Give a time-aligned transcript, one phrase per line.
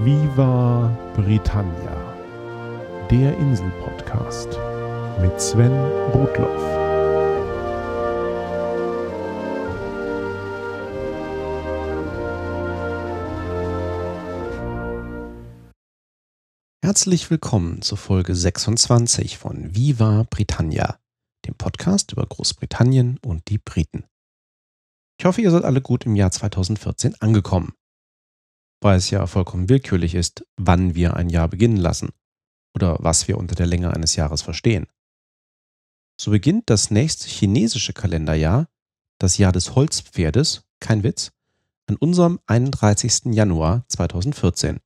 [0.00, 2.14] Viva Britannia,
[3.10, 4.48] der Insel-Podcast
[5.20, 5.72] mit Sven
[6.12, 6.62] Rudloff.
[16.80, 21.00] Herzlich willkommen zur Folge 26 von Viva Britannia,
[21.44, 24.04] dem Podcast über Großbritannien und die Briten.
[25.18, 27.72] Ich hoffe, ihr seid alle gut im Jahr 2014 angekommen
[28.80, 32.10] weil es ja vollkommen willkürlich ist, wann wir ein Jahr beginnen lassen
[32.74, 34.86] oder was wir unter der Länge eines Jahres verstehen.
[36.20, 38.68] So beginnt das nächste chinesische Kalenderjahr,
[39.18, 41.32] das Jahr des Holzpferdes, kein Witz,
[41.86, 43.34] an unserem 31.
[43.34, 44.80] Januar 2014.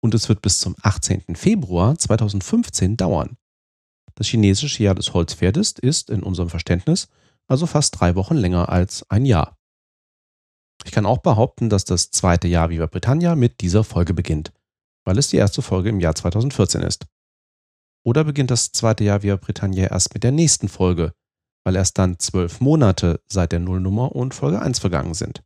[0.00, 1.36] Und es wird bis zum 18.
[1.36, 3.36] Februar 2015 dauern.
[4.14, 7.08] Das chinesische Jahr des Holzpferdes ist in unserem Verständnis
[7.46, 9.58] also fast drei Wochen länger als ein Jahr.
[10.84, 14.52] Ich kann auch behaupten, dass das zweite Jahr Viva Britannia mit dieser Folge beginnt,
[15.04, 17.06] weil es die erste Folge im Jahr 2014 ist.
[18.04, 21.12] Oder beginnt das zweite Jahr Viva Britannia erst mit der nächsten Folge,
[21.64, 25.42] weil erst dann zwölf Monate seit der Nullnummer und Folge 1 vergangen sind.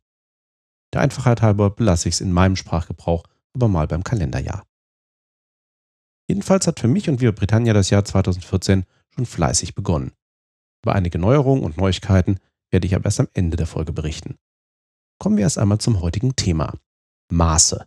[0.93, 3.23] Der Einfachheit halber belasse ich es in meinem Sprachgebrauch
[3.55, 4.67] aber mal beim Kalenderjahr.
[6.27, 10.11] Jedenfalls hat für mich und Viva Britannia das Jahr 2014 schon fleißig begonnen.
[10.83, 12.39] Über einige Neuerungen und Neuigkeiten
[12.71, 14.37] werde ich aber erst am Ende der Folge berichten.
[15.19, 16.73] Kommen wir erst einmal zum heutigen Thema.
[17.31, 17.85] Maße.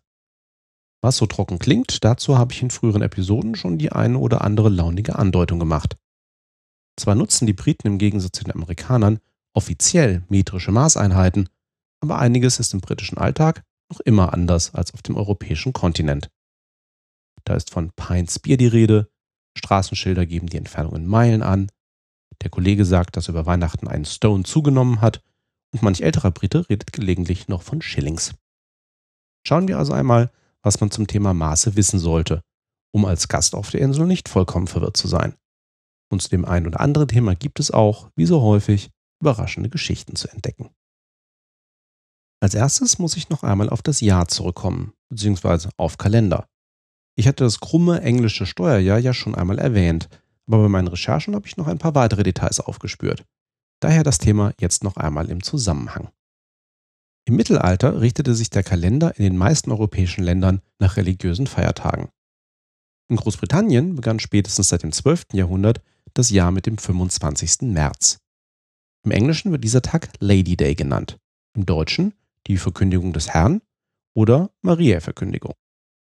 [1.00, 4.68] Was so trocken klingt, dazu habe ich in früheren Episoden schon die eine oder andere
[4.68, 5.96] launige Andeutung gemacht.
[6.98, 9.20] Zwar nutzen die Briten im Gegensatz zu den Amerikanern
[9.54, 11.48] offiziell metrische Maßeinheiten,
[12.00, 16.30] aber einiges ist im britischen Alltag noch immer anders als auf dem europäischen Kontinent.
[17.44, 19.08] Da ist von Pints Bier die Rede,
[19.56, 21.70] Straßenschilder geben die Entfernung in Meilen an,
[22.42, 25.22] der Kollege sagt, dass über Weihnachten ein Stone zugenommen hat
[25.72, 28.34] und manch älterer Brite redet gelegentlich noch von Schillings.
[29.46, 30.30] Schauen wir also einmal,
[30.62, 32.42] was man zum Thema Maße wissen sollte,
[32.92, 35.34] um als Gast auf der Insel nicht vollkommen verwirrt zu sein.
[36.10, 38.90] Und zu dem einen oder anderen Thema gibt es auch, wie so häufig,
[39.20, 40.70] überraschende Geschichten zu entdecken.
[42.40, 46.46] Als erstes muss ich noch einmal auf das Jahr zurückkommen, beziehungsweise auf Kalender.
[47.16, 50.08] Ich hatte das krumme englische Steuerjahr ja schon einmal erwähnt,
[50.46, 53.24] aber bei meinen Recherchen habe ich noch ein paar weitere Details aufgespürt.
[53.80, 56.10] Daher das Thema jetzt noch einmal im Zusammenhang.
[57.26, 62.08] Im Mittelalter richtete sich der Kalender in den meisten europäischen Ländern nach religiösen Feiertagen.
[63.10, 65.26] In Großbritannien begann spätestens seit dem 12.
[65.32, 65.82] Jahrhundert
[66.14, 67.62] das Jahr mit dem 25.
[67.62, 68.18] März.
[69.04, 71.18] Im Englischen wird dieser Tag Lady Day genannt,
[71.54, 72.14] im Deutschen
[72.46, 73.60] die Verkündigung des Herrn
[74.14, 75.54] oder Maria-Verkündigung.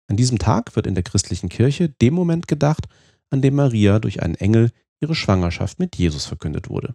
[0.09, 2.87] An diesem Tag wird in der christlichen Kirche dem Moment gedacht,
[3.31, 4.71] an dem Maria durch einen Engel
[5.01, 6.95] ihre Schwangerschaft mit Jesus verkündet wurde.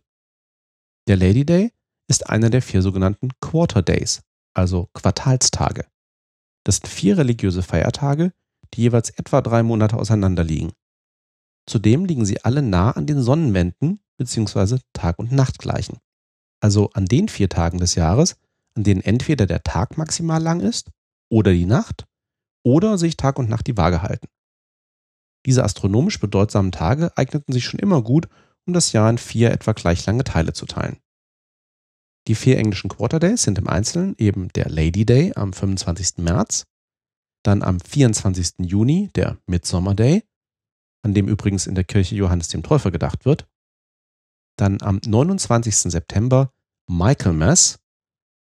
[1.09, 1.72] Der Lady Day
[2.08, 4.22] ist einer der vier sogenannten Quarter Days,
[4.53, 5.88] also Quartalstage.
[6.64, 8.31] Das sind vier religiöse Feiertage,
[8.75, 10.72] die jeweils etwa drei Monate auseinander liegen.
[11.66, 14.78] Zudem liegen sie alle nah an den Sonnenwänden bzw.
[14.94, 15.98] Tag- und Nachtgleichen.
[16.59, 18.38] Also an den vier Tagen des Jahres,
[18.75, 20.92] an denen entweder der Tag maximal lang ist
[21.28, 22.06] oder die Nacht
[22.62, 24.28] oder sich Tag und Nacht die Waage halten.
[25.48, 28.28] Diese astronomisch bedeutsamen Tage eigneten sich schon immer gut,
[28.69, 30.97] um das Jahr in vier etwa gleich lange Teile zu teilen.
[32.28, 36.19] Die vier englischen Quarter Days sind im Einzelnen eben der Lady Day am 25.
[36.19, 36.68] März,
[37.41, 38.59] dann am 24.
[38.59, 40.24] Juni der Midsummer Day,
[41.02, 43.47] an dem übrigens in der Kirche Johannes dem Täufer gedacht wird,
[44.56, 45.75] dann am 29.
[45.91, 46.53] September
[46.88, 47.80] Michaelmas,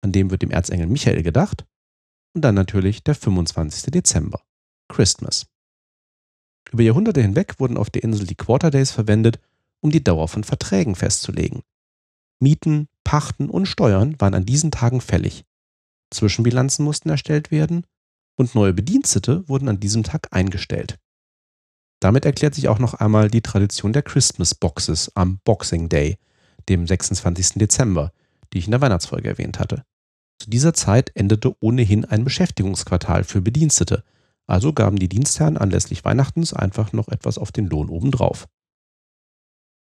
[0.01, 1.67] an dem wird dem Erzengel Michael gedacht,
[2.35, 3.91] und dann natürlich der 25.
[3.91, 4.41] Dezember,
[4.89, 5.47] Christmas.
[6.71, 9.41] Über Jahrhunderte hinweg wurden auf der Insel die Quarter Days verwendet,
[9.85, 11.61] um die Dauer von Verträgen festzulegen.
[12.41, 15.45] Mieten, Pachten und Steuern waren an diesen Tagen fällig.
[16.11, 17.87] Zwischenbilanzen mussten erstellt werden
[18.37, 20.99] und neue Bedienstete wurden an diesem Tag eingestellt.
[22.01, 26.17] Damit erklärt sich auch noch einmal die Tradition der Christmas Boxes am Boxing Day,
[26.71, 27.59] dem 26.
[27.59, 28.11] Dezember,
[28.53, 29.85] die ich in der Weihnachtsfolge erwähnt hatte.
[30.39, 34.03] Zu dieser Zeit endete ohnehin ein Beschäftigungsquartal für Bedienstete,
[34.47, 38.47] also gaben die Dienstherren anlässlich Weihnachtens einfach noch etwas auf den Lohn obendrauf.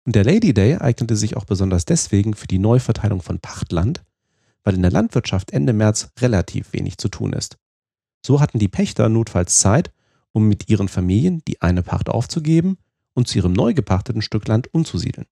[0.09, 4.01] Und der Lady Day eignete sich auch besonders deswegen für die Neuverteilung von Pachtland,
[4.63, 7.59] weil in der Landwirtschaft Ende März relativ wenig zu tun ist.
[8.25, 9.91] So hatten die Pächter notfalls Zeit,
[10.31, 12.79] um mit ihren Familien die eine Pacht aufzugeben
[13.13, 15.27] und zu ihrem neu gepachteten Stück Land umzusiedeln.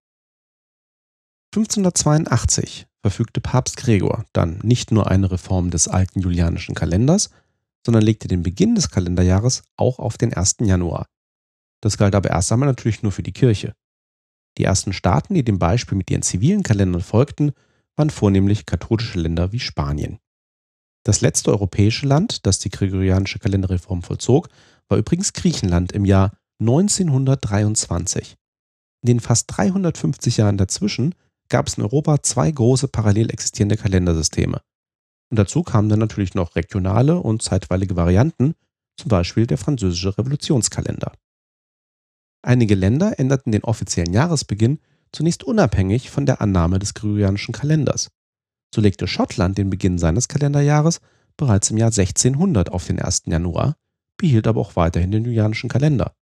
[1.56, 7.32] 1582 verfügte Papst Gregor dann nicht nur eine Reform des alten julianischen Kalenders,
[7.84, 10.58] sondern legte den Beginn des Kalenderjahres auch auf den 1.
[10.60, 11.08] Januar.
[11.82, 13.74] Das galt aber erst einmal natürlich nur für die Kirche.
[14.58, 17.52] Die ersten Staaten, die dem Beispiel mit ihren zivilen Kalendern folgten,
[17.96, 20.20] waren vornehmlich katholische Länder wie Spanien.
[21.04, 24.50] Das letzte europäische Land, das die gregorianische Kalenderreform vollzog,
[24.90, 28.36] war übrigens Griechenland im Jahr 1923.
[29.04, 31.16] In den fast 350 Jahren dazwischen
[31.50, 34.60] gab es in Europa zwei große parallel existierende Kalendersysteme.
[35.30, 38.56] Und dazu kamen dann natürlich noch regionale und zeitweilige Varianten,
[38.98, 41.14] zum Beispiel der französische Revolutionskalender.
[42.48, 44.80] Einige Länder änderten den offiziellen Jahresbeginn
[45.12, 48.10] zunächst unabhängig von der Annahme des gregorianischen Kalenders.
[48.74, 51.02] So legte Schottland den Beginn seines Kalenderjahres
[51.36, 53.24] bereits im Jahr 1600 auf den 1.
[53.26, 53.76] Januar,
[54.16, 56.14] behielt aber auch weiterhin den julianischen Kalender.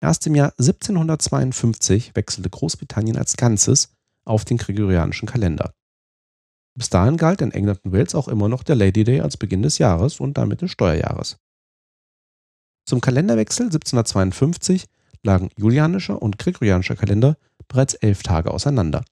[0.00, 3.90] Erst im Jahr 1752 wechselte Großbritannien als Ganzes
[4.24, 5.74] auf den gregorianischen Kalender.
[6.78, 9.60] Bis dahin galt in England und Wales auch immer noch der Lady Day als Beginn
[9.60, 11.36] des Jahres und damit des Steuerjahres.
[12.86, 14.86] Zum Kalenderwechsel 1752
[15.22, 17.36] lagen julianischer und gregorianischer Kalender
[17.68, 19.04] bereits elf Tage auseinander.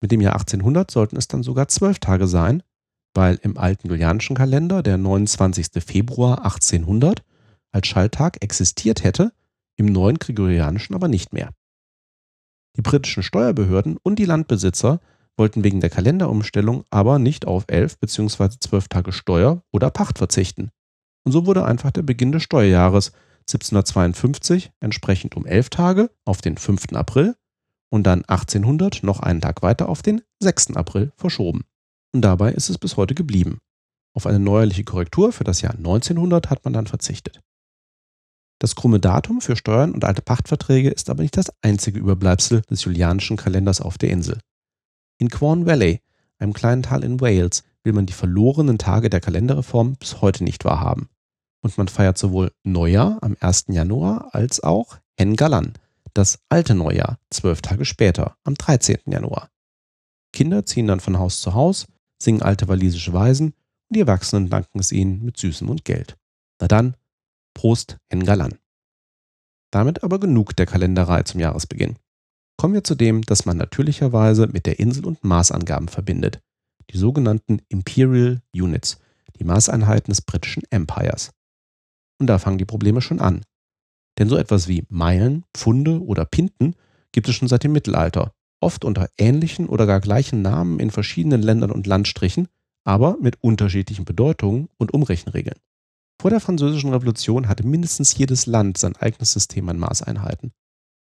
[0.00, 2.62] Mit dem Jahr 1800 sollten es dann sogar zwölf Tage sein,
[3.14, 5.82] weil im alten julianischen Kalender der 29.
[5.84, 7.22] Februar 1800
[7.72, 9.32] als Schalltag existiert hätte,
[9.76, 11.50] im neuen gregorianischen aber nicht mehr.
[12.76, 15.00] Die britischen Steuerbehörden und die Landbesitzer
[15.36, 18.50] wollten wegen der Kalenderumstellung aber nicht auf elf bzw.
[18.60, 20.70] zwölf Tage Steuer oder Pacht verzichten.
[21.24, 23.12] Und so wurde einfach der Beginn des Steuerjahres
[23.48, 26.92] 1752 entsprechend um elf Tage auf den 5.
[26.92, 27.34] April
[27.90, 30.76] und dann 1800 noch einen Tag weiter auf den 6.
[30.76, 31.64] April verschoben.
[32.12, 33.58] Und dabei ist es bis heute geblieben.
[34.14, 37.40] Auf eine neuerliche Korrektur für das Jahr 1900 hat man dann verzichtet.
[38.58, 42.84] Das krumme Datum für Steuern und alte Pachtverträge ist aber nicht das einzige Überbleibsel des
[42.84, 44.40] julianischen Kalenders auf der Insel.
[45.18, 46.00] In Quorn Valley,
[46.38, 50.64] einem kleinen Tal in Wales, will man die verlorenen Tage der Kalenderreform bis heute nicht
[50.64, 51.08] wahrhaben.
[51.62, 53.66] Und man feiert sowohl Neujahr am 1.
[53.68, 55.74] Januar als auch Hen Galan,
[56.14, 58.98] das alte Neujahr, zwölf Tage später, am 13.
[59.06, 59.50] Januar.
[60.32, 61.86] Kinder ziehen dann von Haus zu Haus,
[62.22, 66.16] singen alte walisische Weisen und die Erwachsenen danken es ihnen mit Süßem und Geld.
[66.60, 66.96] Na dann,
[67.54, 68.58] Prost, Hengalan.
[69.70, 71.96] Damit aber genug der Kalenderei zum Jahresbeginn.
[72.56, 76.40] Kommen wir zu dem, das man natürlicherweise mit der Insel und Maßangaben verbindet.
[76.90, 78.98] Die sogenannten Imperial Units,
[79.38, 81.30] die Maßeinheiten des britischen Empires.
[82.18, 83.42] Und da fangen die Probleme schon an.
[84.18, 86.74] Denn so etwas wie Meilen, Pfunde oder Pinten
[87.12, 91.42] gibt es schon seit dem Mittelalter, oft unter ähnlichen oder gar gleichen Namen in verschiedenen
[91.42, 92.48] Ländern und Landstrichen,
[92.84, 95.58] aber mit unterschiedlichen Bedeutungen und Umrechenregeln.
[96.20, 100.52] Vor der Französischen Revolution hatte mindestens jedes Land sein eigenes System an Maßeinheiten.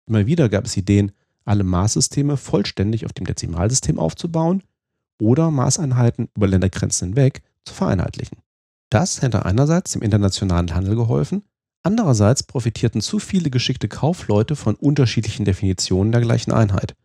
[0.07, 1.13] Immer wieder gab es Ideen,
[1.45, 4.63] alle Maßsysteme vollständig auf dem Dezimalsystem aufzubauen
[5.21, 8.39] oder Maßeinheiten über Ländergrenzen hinweg zu vereinheitlichen.
[8.91, 11.45] Das hätte einerseits dem internationalen Handel geholfen,
[11.83, 16.97] andererseits profitierten zu viele geschickte Kaufleute von unterschiedlichen Definitionen der gleichen Einheit.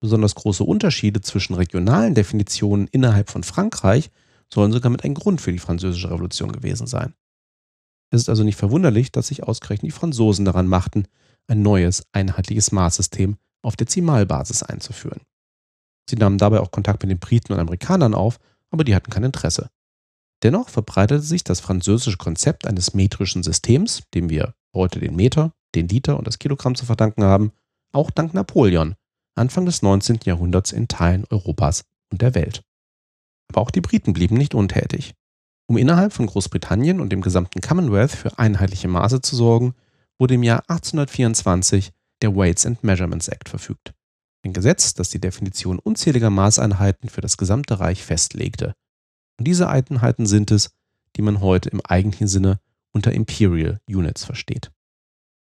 [0.00, 4.10] Besonders große Unterschiede zwischen regionalen Definitionen innerhalb von Frankreich
[4.52, 7.14] sollen sogar mit ein Grund für die Französische Revolution gewesen sein.
[8.10, 11.06] Es ist also nicht verwunderlich, dass sich ausgerechnet die Franzosen daran machten,
[11.48, 15.20] ein neues, einheitliches Maßsystem auf Dezimalbasis einzuführen.
[16.08, 18.38] Sie nahmen dabei auch Kontakt mit den Briten und Amerikanern auf,
[18.70, 19.68] aber die hatten kein Interesse.
[20.42, 25.88] Dennoch verbreitete sich das französische Konzept eines metrischen Systems, dem wir heute den Meter, den
[25.88, 27.52] Liter und das Kilogramm zu verdanken haben,
[27.92, 28.94] auch dank Napoleon,
[29.34, 30.20] Anfang des 19.
[30.24, 32.62] Jahrhunderts in Teilen Europas und der Welt.
[33.48, 35.14] Aber auch die Briten blieben nicht untätig.
[35.68, 39.74] Um innerhalb von Großbritannien und dem gesamten Commonwealth für einheitliche Maße zu sorgen,
[40.18, 43.92] wurde im Jahr 1824 der Weights and Measurements Act verfügt.
[44.44, 48.74] Ein Gesetz, das die Definition unzähliger Maßeinheiten für das gesamte Reich festlegte.
[49.38, 50.70] Und diese Einheiten sind es,
[51.16, 52.60] die man heute im eigentlichen Sinne
[52.92, 54.70] unter Imperial Units versteht.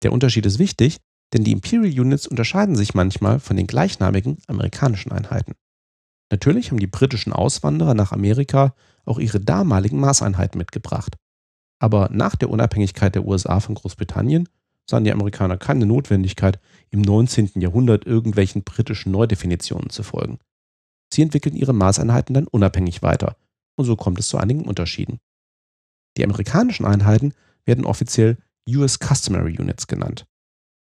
[0.02, 0.98] Der Unterschied ist wichtig,
[1.32, 5.54] denn die Imperial Units unterscheiden sich manchmal von den gleichnamigen amerikanischen Einheiten.
[6.30, 8.74] Natürlich haben die britischen Auswanderer nach Amerika
[9.04, 11.16] auch ihre damaligen Maßeinheiten mitgebracht.
[11.78, 14.48] Aber nach der Unabhängigkeit der USA von Großbritannien
[14.88, 16.60] sahen die Amerikaner keine Notwendigkeit,
[16.90, 17.52] im 19.
[17.56, 20.38] Jahrhundert irgendwelchen britischen Neudefinitionen zu folgen.
[21.12, 23.36] Sie entwickelten ihre Maßeinheiten dann unabhängig weiter,
[23.76, 25.18] und so kommt es zu einigen Unterschieden.
[26.16, 28.38] Die amerikanischen Einheiten werden offiziell
[28.68, 30.26] US Customary Units genannt.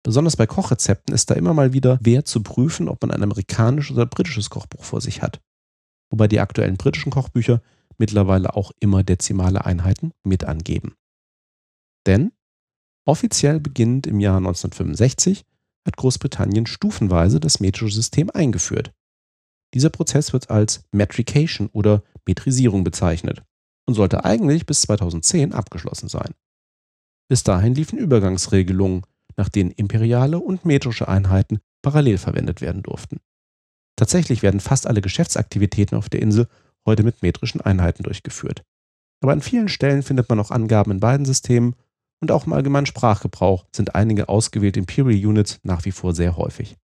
[0.03, 3.96] Besonders bei Kochrezepten ist da immer mal wieder wert zu prüfen, ob man ein amerikanisches
[3.96, 5.41] oder britisches Kochbuch vor sich hat.
[6.10, 7.62] Wobei die aktuellen britischen Kochbücher
[7.98, 10.96] mittlerweile auch immer dezimale Einheiten mit angeben.
[12.08, 12.31] Denn
[13.05, 15.46] offiziell beginnend im Jahr 1965
[15.86, 18.93] hat Großbritannien stufenweise das metrische System eingeführt.
[19.74, 23.44] Dieser Prozess wird als Metrication oder Metrisierung bezeichnet
[23.86, 26.34] und sollte eigentlich bis 2010 abgeschlossen sein.
[27.30, 29.04] Bis dahin liefen Übergangsregelungen,
[29.38, 33.20] nach denen imperiale und metrische Einheiten parallel verwendet werden durften.
[33.96, 36.48] Tatsächlich werden fast alle Geschäftsaktivitäten auf der Insel
[36.86, 38.64] heute mit metrischen Einheiten durchgeführt.
[39.22, 41.76] Aber an vielen Stellen findet man auch Angaben in beiden Systemen
[42.22, 46.78] und auch im allgemeinen Sprachgebrauch sind einige ausgewählte Imperial Units nach wie vor sehr häufig.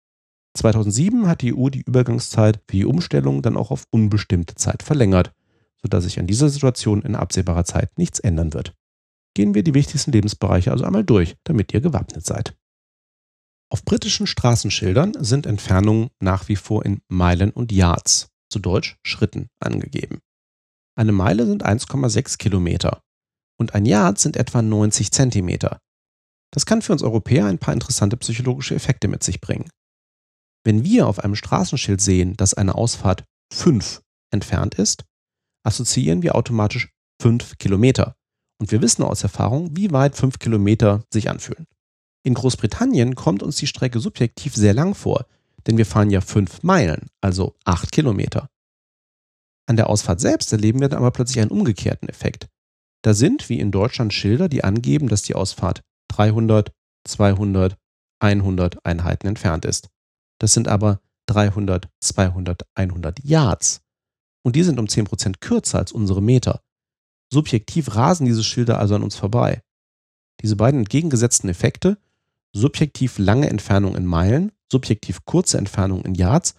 [0.56, 5.32] 2007 hat die EU die Übergangszeit für die Umstellung dann auch auf unbestimmte Zeit verlängert,
[5.82, 8.74] sodass sich an dieser Situation in absehbarer Zeit nichts ändern wird.
[9.34, 12.56] Gehen wir die wichtigsten Lebensbereiche also einmal durch, damit ihr gewappnet seid.
[13.68, 19.48] Auf britischen Straßenschildern sind Entfernungen nach wie vor in Meilen und Yards, zu Deutsch Schritten,
[19.60, 20.20] angegeben.
[20.96, 23.02] Eine Meile sind 1,6 Kilometer
[23.58, 25.78] und ein Yard sind etwa 90 Zentimeter.
[26.52, 29.68] Das kann für uns Europäer ein paar interessante psychologische Effekte mit sich bringen.
[30.66, 35.04] Wenn wir auf einem Straßenschild sehen, dass eine Ausfahrt 5 entfernt ist,
[35.64, 36.90] assoziieren wir automatisch
[37.22, 38.16] 5 Kilometer.
[38.58, 41.68] Und wir wissen aus Erfahrung, wie weit 5 Kilometer sich anfühlen.
[42.24, 45.26] In Großbritannien kommt uns die Strecke subjektiv sehr lang vor,
[45.68, 48.50] denn wir fahren ja 5 Meilen, also 8 Kilometer.
[49.68, 52.48] An der Ausfahrt selbst erleben wir dann aber plötzlich einen umgekehrten Effekt.
[53.02, 56.72] Da sind, wie in Deutschland, Schilder, die angeben, dass die Ausfahrt 300,
[57.06, 57.76] 200,
[58.18, 59.90] 100 Einheiten entfernt ist.
[60.38, 63.82] Das sind aber 300, 200, 100 Yards.
[64.42, 66.60] Und die sind um 10% kürzer als unsere Meter.
[67.32, 69.62] Subjektiv rasen diese Schilder also an uns vorbei.
[70.42, 71.98] Diese beiden entgegengesetzten Effekte,
[72.52, 76.54] subjektiv lange Entfernung in Meilen, subjektiv kurze Entfernung in Yards,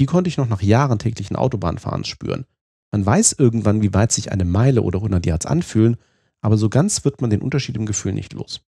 [0.00, 2.46] die konnte ich noch nach Jahren täglichen Autobahnfahrens spüren.
[2.92, 5.96] Man weiß irgendwann, wie weit sich eine Meile oder 100 Yards anfühlen,
[6.40, 8.62] aber so ganz wird man den Unterschied im Gefühl nicht los.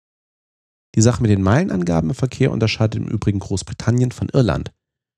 [0.96, 4.72] Die Sache mit den Meilenangaben im Verkehr unterscheidet im Übrigen Großbritannien von Irland.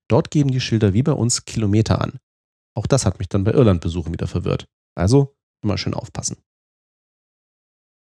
[0.09, 2.19] Dort geben die Schilder wie bei uns Kilometer an.
[2.75, 4.67] Auch das hat mich dann bei Irlandbesuchen wieder verwirrt.
[4.95, 6.37] Also immer schön aufpassen.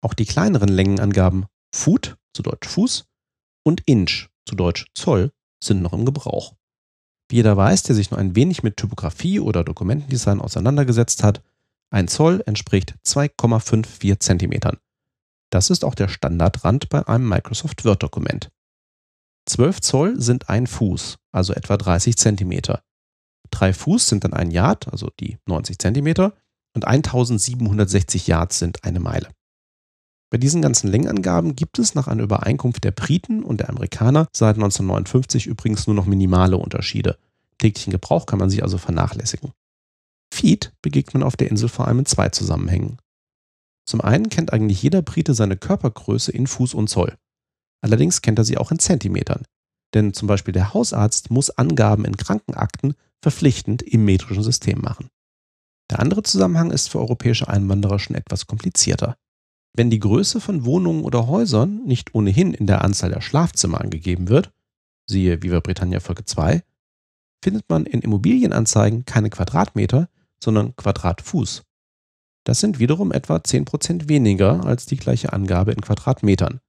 [0.05, 3.05] Auch die kleineren Längenangaben Foot, zu Deutsch Fuß,
[3.65, 5.31] und Inch, zu Deutsch Zoll,
[5.63, 6.57] sind noch im Gebrauch.
[7.31, 11.43] Wie jeder weiß, der sich nur ein wenig mit Typografie oder Dokumentendesign auseinandergesetzt hat,
[11.91, 14.79] ein Zoll entspricht 2,54 Zentimetern.
[15.53, 18.51] Das ist auch der Standardrand bei einem Microsoft Word-Dokument.
[19.47, 22.83] 12 Zoll sind ein Fuß, also etwa 30 Zentimeter.
[23.51, 26.33] 3 Fuß sind dann ein Yard, also die 90 Zentimeter,
[26.75, 29.29] und 1760 Yards sind eine Meile.
[30.31, 34.57] Bei diesen ganzen Längenangaben gibt es nach einer Übereinkunft der Briten und der Amerikaner seit
[34.57, 37.19] 1959 übrigens nur noch minimale Unterschiede.
[37.59, 39.53] Täglichen Gebrauch kann man sie also vernachlässigen.
[40.33, 42.97] Feet begegnet man auf der Insel vor allem in zwei Zusammenhängen.
[43.85, 47.17] Zum einen kennt eigentlich jeder Brite seine Körpergröße in Fuß und Zoll.
[47.83, 49.45] Allerdings kennt er sie auch in Zentimetern.
[49.95, 55.09] Denn zum Beispiel der Hausarzt muss Angaben in Krankenakten verpflichtend im metrischen System machen.
[55.91, 59.17] Der andere Zusammenhang ist für europäische Einwanderer schon etwas komplizierter.
[59.75, 64.29] Wenn die Größe von Wohnungen oder Häusern nicht ohnehin in der Anzahl der Schlafzimmer angegeben
[64.29, 64.53] wird,
[65.07, 66.63] siehe Viva Britannia Folge 2,
[67.43, 70.09] findet man in Immobilienanzeigen keine Quadratmeter,
[70.43, 71.63] sondern Quadratfuß.
[72.45, 76.61] Das sind wiederum etwa 10% weniger als die gleiche Angabe in Quadratmetern.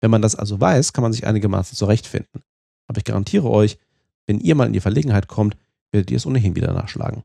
[0.00, 2.42] Wenn man das also weiß, kann man sich einigermaßen zurechtfinden.
[2.88, 3.78] Aber ich garantiere euch,
[4.26, 5.56] wenn ihr mal in die Verlegenheit kommt,
[5.92, 7.22] werdet ihr es ohnehin wieder nachschlagen.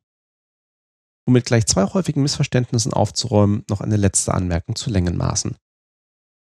[1.26, 5.56] Um mit gleich zwei häufigen Missverständnissen aufzuräumen, noch eine letzte Anmerkung zu Längenmaßen.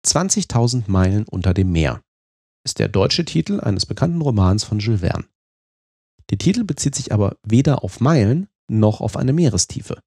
[0.07, 2.03] 20.000 Meilen unter dem Meer
[2.65, 5.25] ist der deutsche Titel eines bekannten Romans von Jules Verne.
[6.31, 10.01] Der Titel bezieht sich aber weder auf Meilen noch auf eine Meerestiefe.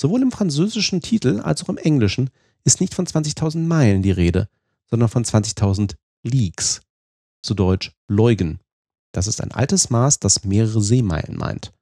[0.00, 2.30] Sowohl im französischen Titel als auch im englischen
[2.64, 4.48] ist nicht von 20.000 Meilen die Rede,
[4.90, 6.82] sondern von 20.000 Leagues,
[7.42, 8.60] zu Deutsch Leugen.
[9.12, 11.72] Das ist ein altes Maß, das mehrere Seemeilen meint.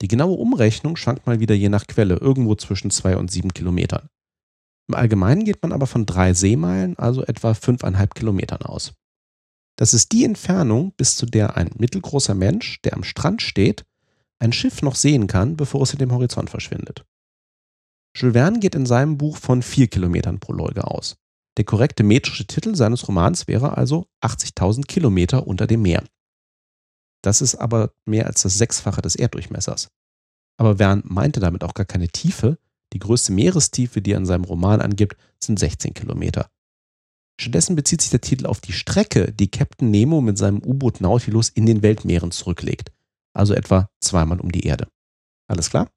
[0.00, 4.08] Die genaue Umrechnung schwankt mal wieder je nach Quelle, irgendwo zwischen zwei und sieben Kilometern.
[4.88, 8.92] Im Allgemeinen geht man aber von drei Seemeilen, also etwa fünfeinhalb Kilometern aus.
[9.76, 13.84] Das ist die Entfernung, bis zu der ein mittelgroßer Mensch, der am Strand steht,
[14.38, 17.04] ein Schiff noch sehen kann, bevor es in dem Horizont verschwindet.
[18.16, 21.16] Jules Verne geht in seinem Buch von vier Kilometern pro Leuge aus.
[21.56, 26.04] Der korrekte metrische Titel seines Romans wäre also 80.000 Kilometer unter dem Meer.
[27.22, 29.88] Das ist aber mehr als das Sechsfache des Erddurchmessers.
[30.56, 32.58] Aber Verne meinte damit auch gar keine Tiefe.
[32.92, 36.50] Die größte Meerestiefe, die er in seinem Roman angibt, sind 16 Kilometer.
[37.40, 41.48] Stattdessen bezieht sich der Titel auf die Strecke, die Captain Nemo mit seinem U-Boot Nautilus
[41.48, 42.92] in den Weltmeeren zurücklegt.
[43.32, 44.88] Also etwa zweimal um die Erde.
[45.46, 45.90] Alles klar?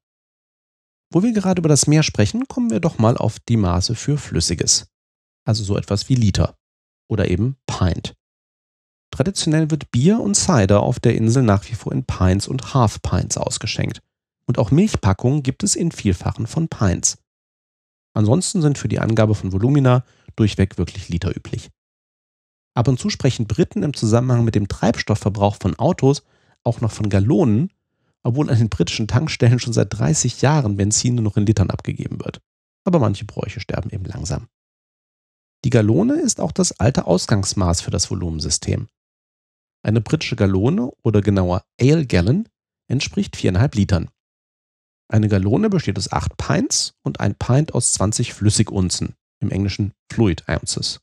[1.14, 4.18] Wo wir gerade über das Meer sprechen, kommen wir doch mal auf die Maße für
[4.18, 4.88] Flüssiges.
[5.46, 6.56] Also so etwas wie Liter.
[7.08, 8.14] Oder eben Pint.
[9.12, 13.00] Traditionell wird Bier und Cider auf der Insel nach wie vor in Pints und Half
[13.00, 14.00] Pints ausgeschenkt.
[14.46, 17.18] Und auch Milchpackungen gibt es in Vielfachen von Pints.
[18.12, 20.04] Ansonsten sind für die Angabe von Volumina
[20.34, 21.70] durchweg wirklich Liter üblich.
[22.74, 26.24] Ab und zu sprechen Briten im Zusammenhang mit dem Treibstoffverbrauch von Autos
[26.64, 27.70] auch noch von Gallonen,
[28.24, 32.20] obwohl an den britischen Tankstellen schon seit 30 Jahren Benzin nur noch in Litern abgegeben
[32.24, 32.40] wird.
[32.86, 34.48] aber manche Bräuche sterben eben langsam.
[35.64, 38.88] Die Gallone ist auch das alte Ausgangsmaß für das Volumensystem.
[39.82, 42.46] Eine britische Gallone oder genauer Ale Gallon
[42.86, 44.10] entspricht 4,5 Litern.
[45.08, 50.46] Eine Gallone besteht aus 8 Pints und ein Pint aus 20 Flüssigunzen, im Englischen Fluid
[50.48, 51.00] Ounces.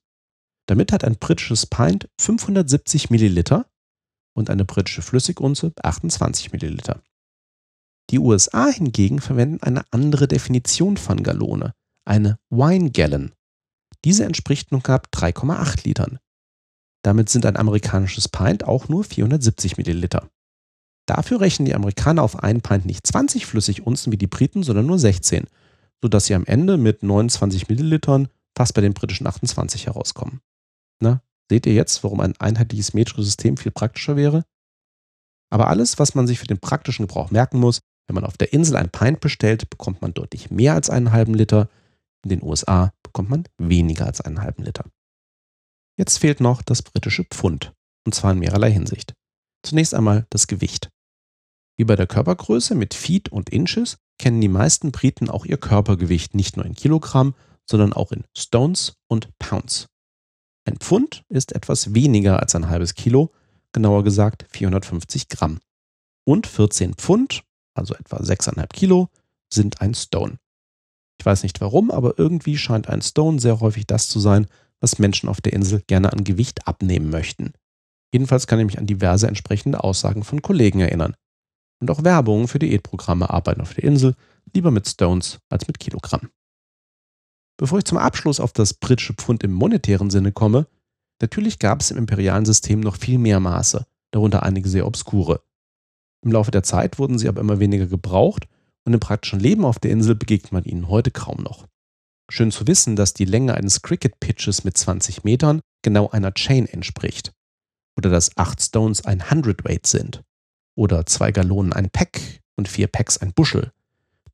[0.68, 3.70] Damit hat ein britisches Pint 570 Milliliter
[4.36, 7.02] und eine britische Flüssigunze 28 Milliliter.
[8.12, 11.74] Die USA hingegen verwenden eine andere Definition von Gallone,
[12.06, 13.32] eine Wine Gallon.
[14.04, 16.20] Diese entspricht nun knapp 3,8 Litern.
[17.04, 20.30] Damit sind ein amerikanisches Pint auch nur 470 Milliliter.
[21.08, 25.00] Dafür rechnen die Amerikaner auf einen Pint nicht 20 Flüssigunzen wie die Briten, sondern nur
[25.00, 25.48] 16,
[26.02, 30.42] sodass sie am Ende mit 29 Millilitern fast bei den britischen 28 herauskommen.
[31.00, 34.44] Na, seht ihr jetzt, warum ein einheitliches metrisches System viel praktischer wäre?
[35.50, 38.52] Aber alles, was man sich für den praktischen Gebrauch merken muss, wenn man auf der
[38.52, 41.70] Insel ein Pint bestellt, bekommt man deutlich mehr als einen halben Liter.
[42.26, 44.84] In den USA bekommt man weniger als einen halben Liter.
[45.98, 47.72] Jetzt fehlt noch das britische Pfund,
[48.06, 49.14] und zwar in mehrerlei Hinsicht.
[49.64, 50.90] Zunächst einmal das Gewicht.
[51.78, 56.36] Wie bei der Körpergröße mit Feet und Inches kennen die meisten Briten auch ihr Körpergewicht
[56.36, 57.34] nicht nur in Kilogramm,
[57.66, 59.88] sondern auch in Stones und Pounds.
[60.68, 63.32] Ein Pfund ist etwas weniger als ein halbes Kilo,
[63.72, 65.62] genauer gesagt 450 Gramm.
[66.28, 69.10] Und 14 Pfund, also etwa 6,5 Kilo,
[69.50, 70.38] sind ein Stone.
[71.20, 74.48] Ich weiß nicht warum, aber irgendwie scheint ein Stone sehr häufig das zu sein,
[74.80, 77.54] was Menschen auf der Insel gerne an Gewicht abnehmen möchten.
[78.14, 81.16] Jedenfalls kann ich mich an diverse entsprechende Aussagen von Kollegen erinnern.
[81.80, 84.16] Und auch Werbungen für Diätprogramme arbeiten auf der Insel
[84.54, 86.30] lieber mit Stones als mit Kilogramm.
[87.58, 90.68] Bevor ich zum Abschluss auf das britische Pfund im monetären Sinne komme,
[91.22, 95.42] natürlich gab es im imperialen System noch viel mehr Maße, darunter einige sehr obskure.
[96.24, 98.48] Im Laufe der Zeit wurden sie aber immer weniger gebraucht
[98.86, 101.68] und im praktischen Leben auf der Insel begegnet man ihnen heute kaum noch.
[102.30, 107.34] Schön zu wissen, dass die Länge eines Cricket-Pitches mit 20 Metern genau einer Chain entspricht.
[107.98, 110.24] Oder dass 8 Stones ein Hundredweight sind.
[110.78, 112.22] Oder 2 Gallonen ein Pack
[112.56, 113.72] und 4 Packs ein Buschel.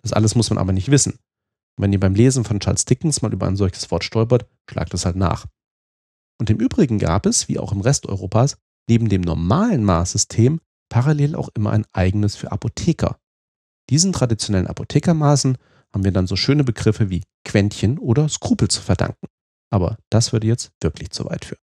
[0.04, 1.14] Das alles muss man aber nicht wissen.
[1.14, 4.94] Und wenn ihr beim Lesen von Charles Dickens mal über ein solches Wort stolpert, schlagt
[4.94, 5.48] es halt nach.
[6.40, 8.58] Und im Übrigen gab es, wie auch im Rest Europas,
[8.88, 13.19] neben dem normalen Maßsystem parallel auch immer ein eigenes für Apotheker.
[13.89, 15.58] Diesen traditionellen Apothekermaßen
[15.93, 19.28] haben wir dann so schöne Begriffe wie Quäntchen oder Skrupel zu verdanken.
[19.69, 21.62] Aber das würde jetzt wirklich zu weit führen.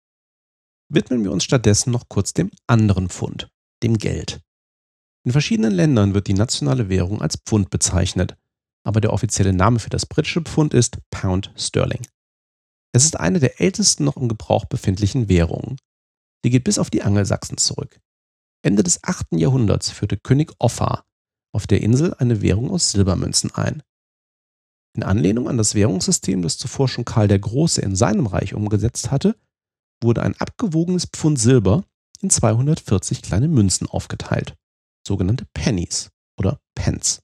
[0.89, 3.49] Widmen wir uns stattdessen noch kurz dem anderen Pfund,
[3.83, 4.41] dem Geld.
[5.25, 8.37] In verschiedenen Ländern wird die nationale Währung als Pfund bezeichnet,
[8.85, 12.05] aber der offizielle Name für das britische Pfund ist Pound Sterling.
[12.93, 15.79] Es ist eine der ältesten noch im Gebrauch befindlichen Währungen.
[16.45, 18.01] Sie geht bis auf die Angelsachsen zurück.
[18.63, 19.33] Ende des 8.
[19.33, 21.05] Jahrhunderts führte König Offa
[21.53, 23.83] auf der Insel eine Währung aus Silbermünzen ein.
[24.95, 29.11] In Anlehnung an das Währungssystem, das zuvor schon Karl der Große in seinem Reich umgesetzt
[29.11, 29.37] hatte,
[30.03, 31.85] wurde ein abgewogenes Pfund Silber
[32.21, 34.55] in 240 kleine Münzen aufgeteilt,
[35.07, 37.23] sogenannte Pennies oder Pence.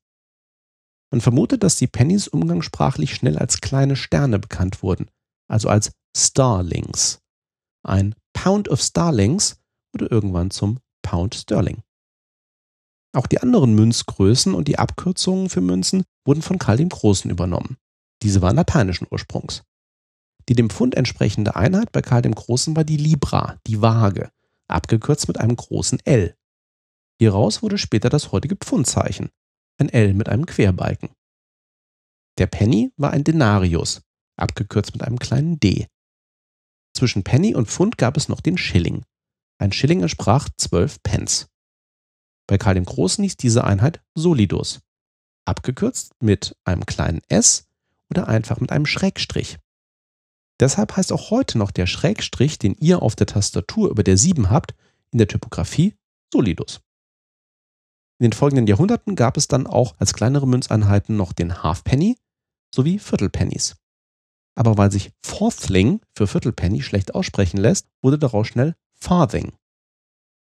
[1.11, 5.11] Man vermutet, dass die Pennies umgangssprachlich schnell als kleine Sterne bekannt wurden,
[5.49, 7.21] also als Starlings.
[7.87, 9.61] Ein Pound of Starlings
[9.93, 11.83] wurde irgendwann zum Pound Sterling.
[13.15, 17.79] Auch die anderen Münzgrößen und die Abkürzungen für Münzen wurden von Karl dem Großen übernommen.
[18.23, 19.63] Diese waren lateinischen Ursprungs.
[20.51, 24.31] Die dem Pfund entsprechende Einheit bei Karl dem Großen war die Libra, die Waage,
[24.69, 26.37] abgekürzt mit einem großen L.
[27.19, 29.31] Hieraus wurde später das heutige Pfundzeichen,
[29.79, 31.09] ein L mit einem Querbalken.
[32.37, 34.03] Der Penny war ein Denarius,
[34.37, 35.87] abgekürzt mit einem kleinen D.
[36.95, 39.05] Zwischen Penny und Pfund gab es noch den Schilling.
[39.59, 41.49] Ein Schilling entsprach 12 Pence.
[42.47, 44.81] Bei Karl dem Großen hieß diese Einheit Solidus,
[45.45, 47.67] abgekürzt mit einem kleinen s
[48.09, 49.59] oder einfach mit einem Schrägstrich.
[50.61, 54.49] Deshalb heißt auch heute noch der Schrägstrich, den ihr auf der Tastatur über der 7
[54.49, 54.75] habt,
[55.11, 55.97] in der Typografie
[56.33, 56.81] Solidus.
[58.21, 62.17] In den folgenden Jahrhunderten gab es dann auch als kleinere Münzeinheiten noch den Halfpenny
[62.75, 63.77] sowie Viertelpennys.
[64.57, 69.53] Aber weil sich Fourthling für Viertelpenny schlecht aussprechen lässt, wurde daraus schnell Farthing.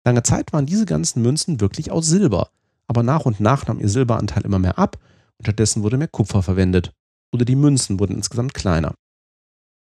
[0.05, 2.49] Lange Zeit waren diese ganzen Münzen wirklich aus Silber,
[2.87, 4.97] aber nach und nach nahm ihr Silberanteil immer mehr ab
[5.37, 6.91] und stattdessen wurde mehr Kupfer verwendet.
[7.31, 8.95] Oder die Münzen wurden insgesamt kleiner.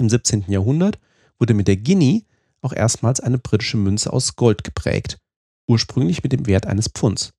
[0.01, 0.45] Im 17.
[0.49, 0.99] Jahrhundert
[1.39, 2.23] wurde mit der Guinea
[2.61, 5.19] auch erstmals eine britische Münze aus Gold geprägt,
[5.69, 7.31] ursprünglich mit dem Wert eines Pfunds.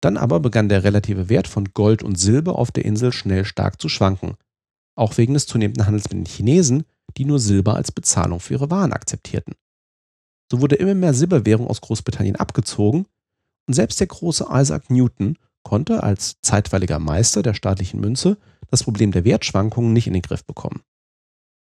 [0.00, 3.80] Dann aber begann der relative Wert von Gold und Silber auf der Insel schnell stark
[3.80, 4.36] zu schwanken,
[4.96, 6.84] auch wegen des zunehmenden Handels mit den Chinesen,
[7.16, 9.54] die nur Silber als Bezahlung für ihre Waren akzeptierten.
[10.50, 13.06] So wurde immer mehr Silberwährung aus Großbritannien abgezogen
[13.66, 18.36] und selbst der große Isaac Newton konnte als zeitweiliger Meister der staatlichen Münze
[18.70, 20.82] das Problem der Wertschwankungen nicht in den Griff bekommen.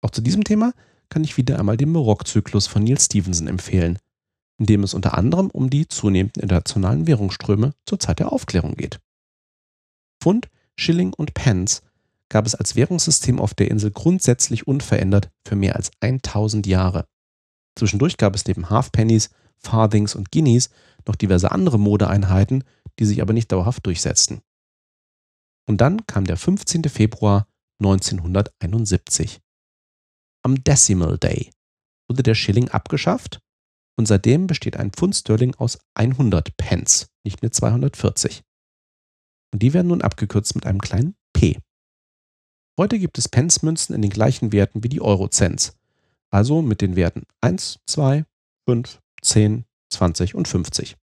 [0.01, 0.73] Auch zu diesem Thema
[1.09, 3.97] kann ich wieder einmal den Barockzyklus von Neil Stevenson empfehlen,
[4.59, 8.99] in dem es unter anderem um die zunehmenden internationalen Währungsströme zur Zeit der Aufklärung geht.
[10.21, 11.81] Pfund, Schilling und Pence
[12.29, 17.07] gab es als Währungssystem auf der Insel grundsätzlich unverändert für mehr als 1000 Jahre.
[17.77, 20.69] Zwischendurch gab es neben Halfpennies, Farthings und Guineas
[21.05, 22.63] noch diverse andere Modeeinheiten,
[22.99, 24.41] die sich aber nicht dauerhaft durchsetzten.
[25.67, 26.85] Und dann kam der 15.
[26.85, 27.47] Februar
[27.79, 29.41] 1971.
[30.43, 31.51] Am Decimal Day
[32.09, 33.39] wurde der Schilling abgeschafft
[33.97, 38.43] und seitdem besteht ein Pfund Sterling aus 100 Pence, nicht mehr 240.
[39.53, 41.59] Und die werden nun abgekürzt mit einem kleinen P.
[42.79, 45.75] Heute gibt es Pence-Münzen in den gleichen Werten wie die Euro-Cents,
[46.29, 48.25] also mit den Werten 1, 2,
[48.67, 50.97] 5, 10, 20 und 50.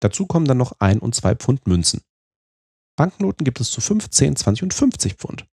[0.00, 2.02] Dazu kommen dann noch 1 und 2 Pfund Münzen.
[2.96, 5.46] Banknoten gibt es zu 5, 10, 20 und 50 Pfund.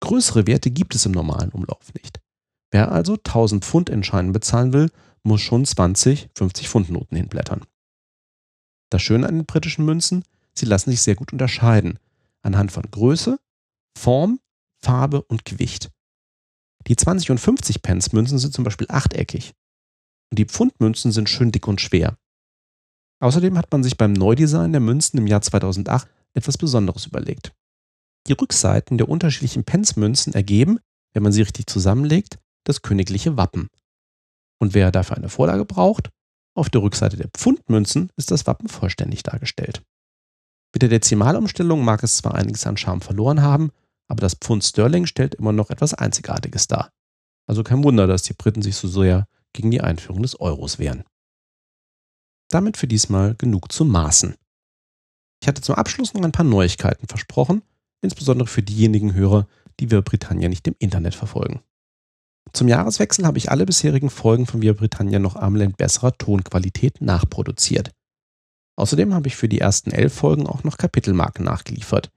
[0.00, 2.20] Größere Werte gibt es im normalen Umlauf nicht.
[2.72, 4.90] Wer also 1000 Pfund in Scheinen bezahlen will,
[5.22, 7.64] muss schon 20, 50 Pfund Noten hinblättern.
[8.90, 11.98] Das Schöne an den britischen Münzen, sie lassen sich sehr gut unterscheiden.
[12.42, 13.38] Anhand von Größe,
[13.96, 14.40] Form,
[14.82, 15.90] Farbe und Gewicht.
[16.86, 19.52] Die 20 und 50 Pence Münzen sind zum Beispiel achteckig.
[20.30, 22.16] Und die Pfundmünzen sind schön dick und schwer.
[23.20, 27.52] Außerdem hat man sich beim Neudesign der Münzen im Jahr 2008 etwas Besonderes überlegt.
[28.26, 30.78] Die Rückseiten der unterschiedlichen Pence-Münzen ergeben,
[31.12, 33.68] wenn man sie richtig zusammenlegt, das königliche Wappen.
[34.58, 36.10] Und wer dafür eine Vorlage braucht,
[36.54, 39.82] auf der Rückseite der Pfundmünzen ist das Wappen vollständig dargestellt.
[40.74, 43.72] Mit der Dezimalumstellung mag es zwar einiges an Charme verloren haben,
[44.12, 46.92] aber das Pfund Sterling stellt immer noch etwas Einzigartiges dar.
[47.46, 51.04] Also kein Wunder, dass die Briten sich so sehr gegen die Einführung des Euros wehren.
[52.50, 54.34] Damit für diesmal genug zum Maßen.
[55.40, 57.62] Ich hatte zum Abschluss noch ein paar Neuigkeiten versprochen,
[58.02, 59.48] insbesondere für diejenigen Hörer,
[59.80, 61.62] die wir Britannia nicht im Internet verfolgen.
[62.52, 67.92] Zum Jahreswechsel habe ich alle bisherigen Folgen von Via Britannia noch am besserer Tonqualität nachproduziert.
[68.76, 72.10] Außerdem habe ich für die ersten elf Folgen auch noch Kapitelmarken nachgeliefert.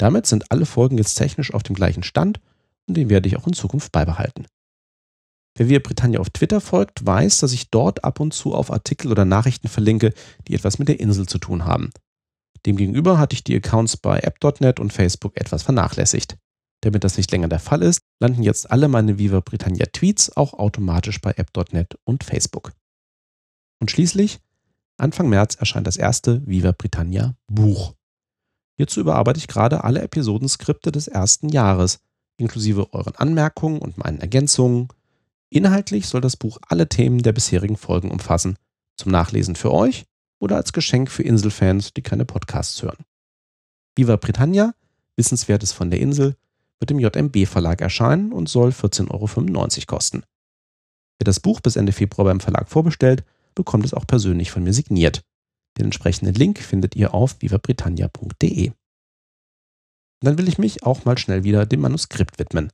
[0.00, 2.40] Damit sind alle Folgen jetzt technisch auf dem gleichen Stand
[2.88, 4.46] und den werde ich auch in Zukunft beibehalten.
[5.58, 9.10] Wer Via Britannia auf Twitter folgt, weiß, dass ich dort ab und zu auf Artikel
[9.10, 10.14] oder Nachrichten verlinke,
[10.48, 11.90] die etwas mit der Insel zu tun haben.
[12.64, 16.38] Demgegenüber hatte ich die Accounts bei app.net und Facebook etwas vernachlässigt.
[16.80, 20.54] Damit das nicht länger der Fall ist, landen jetzt alle meine Viva Britannia Tweets auch
[20.54, 22.72] automatisch bei app.net und Facebook.
[23.80, 24.40] Und schließlich,
[24.96, 27.92] Anfang März erscheint das erste Viva Britannia Buch.
[28.80, 31.98] Hierzu überarbeite ich gerade alle Episodenskripte des ersten Jahres,
[32.38, 34.88] inklusive euren Anmerkungen und meinen Ergänzungen.
[35.50, 38.56] Inhaltlich soll das Buch alle Themen der bisherigen Folgen umfassen,
[38.96, 40.06] zum Nachlesen für euch
[40.38, 43.04] oder als Geschenk für Inselfans, die keine Podcasts hören.
[43.96, 44.72] Viva Britannia,
[45.14, 46.36] Wissenswertes von der Insel,
[46.78, 50.22] wird im JMB Verlag erscheinen und soll 14,95 Euro kosten.
[51.18, 54.72] Wer das Buch bis Ende Februar beim Verlag vorbestellt, bekommt es auch persönlich von mir
[54.72, 55.20] signiert.
[55.78, 58.72] Den entsprechenden Link findet ihr auf vivabritannia.de.
[60.22, 62.70] Dann will ich mich auch mal schnell wieder dem Manuskript widmen.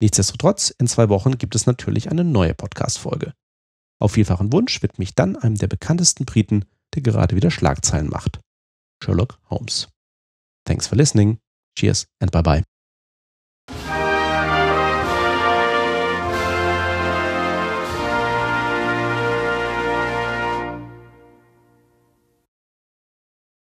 [0.00, 3.34] Nichtsdestotrotz, in zwei Wochen gibt es natürlich eine neue Podcast-Folge.
[4.00, 6.64] Auf vielfachen Wunsch widme ich dann einem der bekanntesten Briten,
[6.94, 8.40] der gerade wieder Schlagzeilen macht.
[9.02, 9.88] Sherlock Holmes.
[10.64, 11.38] Thanks for listening.
[11.78, 12.71] Cheers and bye bye.